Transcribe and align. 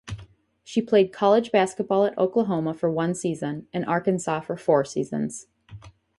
She 0.63 0.81
played 0.81 1.13
college 1.13 1.51
basketball 1.51 2.05
at 2.05 2.17
Oklahoma 2.17 2.73
for 2.73 2.89
one 2.89 3.13
season 3.13 3.67
and 3.71 3.85
Arkansas 3.85 4.39
for 4.41 4.57
four 4.57 4.83
seasons. 4.83 5.45